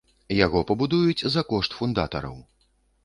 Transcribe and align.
Яго 0.45 0.61
пабудуюць 0.71 1.25
за 1.35 1.41
кошт 1.53 1.77
фундатараў. 1.81 2.35